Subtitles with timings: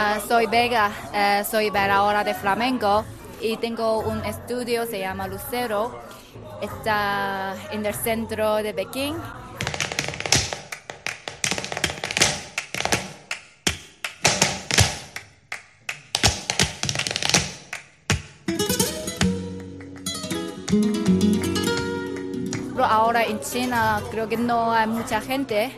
[0.00, 3.04] Ah, soy Vega, eh, soy bailadora de flamenco
[3.40, 5.90] y tengo un estudio, se llama Lucero.
[6.62, 9.16] Está en el centro de Pekín.
[22.78, 25.72] Ahora en China creo que no hay mucha gente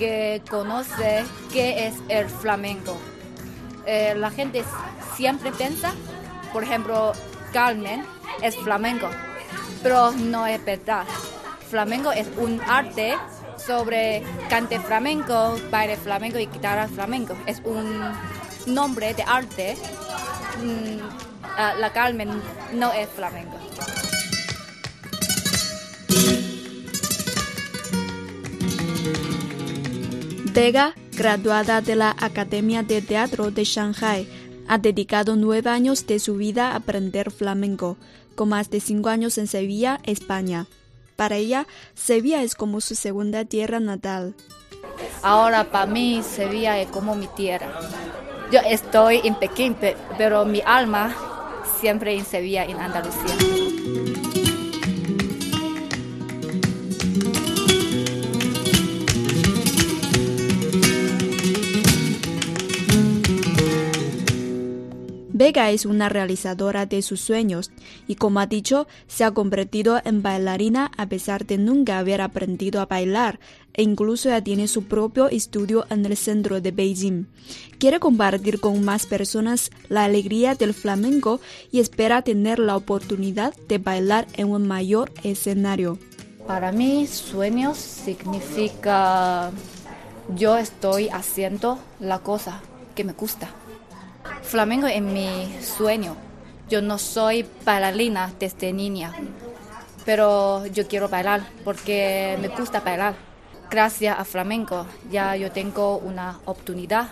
[0.00, 2.96] que conoce qué es el flamenco.
[3.86, 4.64] Eh, la gente
[5.14, 5.94] siempre piensa,
[6.52, 7.12] por ejemplo,
[7.52, 8.04] Carmen
[8.42, 9.08] es flamenco,
[9.82, 11.04] pero no es verdad.
[11.70, 13.16] Flamenco es un arte
[13.56, 17.36] sobre cante flamenco, baile flamenco y guitarra flamenco.
[17.46, 18.12] Es un
[18.66, 19.76] nombre de arte.
[20.62, 20.98] Mm,
[21.56, 23.56] ah, la Carmen no es flamenco.
[30.52, 34.28] Vega, graduada de la Academia de Teatro de Shanghai,
[34.68, 37.96] ha dedicado nueve años de su vida a aprender flamenco,
[38.34, 40.66] con más de cinco años en Sevilla, España.
[41.16, 44.34] Para ella, Sevilla es como su segunda tierra natal.
[45.22, 47.80] Ahora para mí Sevilla es como mi tierra.
[48.52, 51.16] Yo estoy en Pekín, pe- pero mi alma
[51.80, 53.34] siempre en Sevilla, en Andalucía.
[65.56, 67.70] Es una realizadora de sus sueños
[68.06, 72.78] y, como ha dicho, se ha convertido en bailarina a pesar de nunca haber aprendido
[72.82, 73.40] a bailar
[73.72, 77.26] e incluso ya tiene su propio estudio en el centro de Beijing.
[77.78, 81.40] Quiere compartir con más personas la alegría del flamenco
[81.72, 85.98] y espera tener la oportunidad de bailar en un mayor escenario.
[86.46, 89.50] Para mí sueños significa
[90.36, 92.60] yo estoy haciendo la cosa
[92.94, 93.50] que me gusta.
[94.46, 96.16] Flamenco es mi sueño.
[96.68, 99.12] Yo no soy bailarina desde niña,
[100.04, 103.16] pero yo quiero bailar porque me gusta bailar.
[103.68, 107.08] Gracias a flamenco ya yo tengo una oportunidad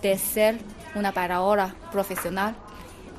[0.00, 0.60] de ser
[0.94, 2.54] una bailadora profesional.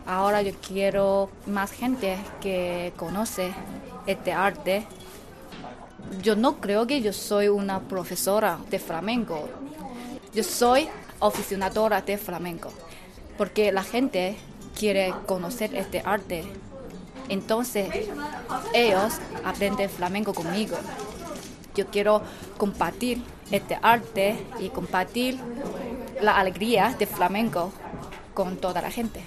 [0.07, 3.53] Ahora yo quiero más gente que conoce
[4.07, 4.87] este arte.
[6.23, 9.47] Yo no creo que yo soy una profesora de flamenco.
[10.33, 10.89] Yo soy
[11.21, 12.73] aficionadora de flamenco
[13.37, 14.35] porque la gente
[14.77, 16.43] quiere conocer este arte.
[17.29, 17.89] Entonces,
[18.73, 19.13] ellos
[19.43, 20.77] aprenden flamenco conmigo.
[21.75, 22.21] Yo quiero
[22.57, 23.21] compartir
[23.51, 25.39] este arte y compartir
[26.21, 27.71] la alegría de flamenco
[28.33, 29.23] con toda la gente.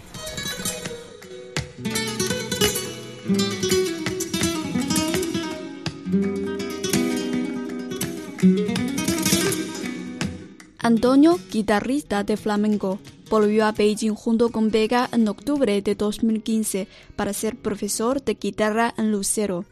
[10.78, 17.32] Antonio, guitarrista de flamenco, volvió a Beijing junto con Vega en octubre de 2015 para
[17.32, 19.64] ser profesor de guitarra en Lucero.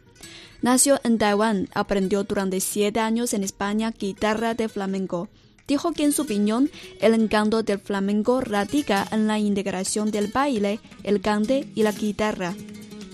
[0.63, 5.29] Nació en Taiwán, aprendió durante siete años en España guitarra de flamenco.
[5.67, 6.71] Dijo que en su opinión
[7.01, 12.55] el encanto del flamenco radica en la integración del baile, el cante y la guitarra.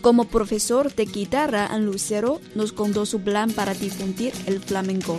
[0.00, 5.18] Como profesor de guitarra en Lucero, nos contó su plan para difundir el flamenco.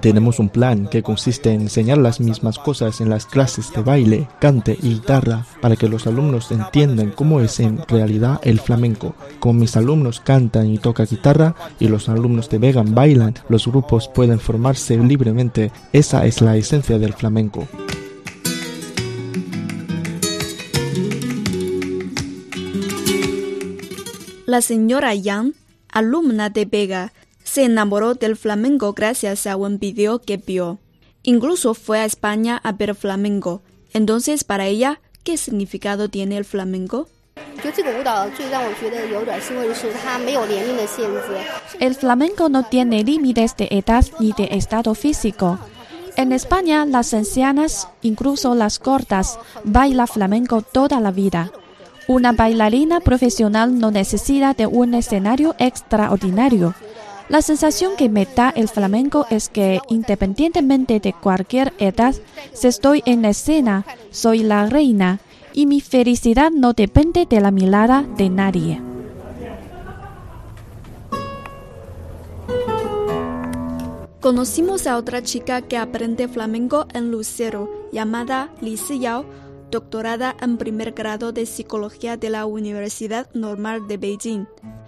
[0.00, 4.28] Tenemos un plan que consiste en enseñar las mismas cosas en las clases de baile,
[4.40, 9.14] cante y guitarra para que los alumnos entiendan cómo es en realidad el flamenco.
[9.40, 14.08] Como mis alumnos cantan y tocan guitarra y los alumnos de Vegan bailan, los grupos
[14.08, 15.70] pueden formarse libremente.
[15.92, 17.68] Esa es la esencia del flamenco.
[24.46, 25.54] La señora Yang,
[25.92, 27.12] alumna de Vega,
[27.50, 30.78] se enamoró del flamenco gracias a un video que vio.
[31.24, 33.60] Incluso fue a España a ver flamenco.
[33.92, 37.08] Entonces, para ella, ¿qué significado tiene el flamenco?
[41.80, 45.58] El flamenco no tiene límites de edad ni de estado físico.
[46.16, 51.50] En España, las ancianas, incluso las cortas, baila flamenco toda la vida.
[52.06, 56.76] Una bailarina profesional no necesita de un escenario extraordinario.
[57.30, 62.12] La sensación que me da el flamenco es que, independientemente de cualquier edad,
[62.52, 65.20] si estoy en escena, soy la reina
[65.52, 68.82] y mi felicidad no depende de la mirada de nadie.
[74.20, 79.24] Conocimos a otra chica que aprende flamenco en Lucero, llamada Li Siyao.
[79.70, 84.46] Doctorada en primer grado de psicología de la Universidad Normal de Beijing.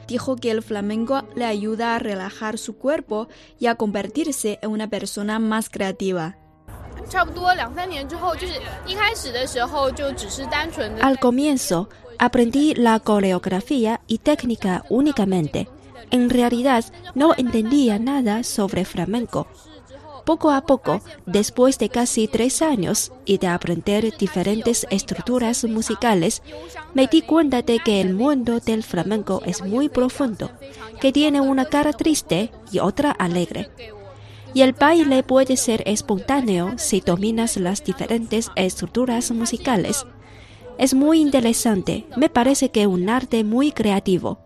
[0.08, 4.88] Dijo que el flamenco le ayuda a relajar su cuerpo y a convertirse en una
[4.88, 6.36] persona más creativa.
[11.00, 11.88] Al comienzo,
[12.18, 15.68] aprendí la coreografía y técnica únicamente.
[16.10, 16.84] En realidad,
[17.14, 19.46] no entendía nada sobre flamenco.
[20.24, 26.42] Poco a poco, después de casi tres años y de aprender diferentes estructuras musicales,
[26.94, 30.50] me di cuenta de que el mundo del flamenco es muy profundo,
[31.00, 33.70] que tiene una cara triste y otra alegre.
[34.54, 40.06] Y el baile puede ser espontáneo si dominas las diferentes estructuras musicales.
[40.78, 44.38] Es muy interesante, me parece que un arte muy creativo.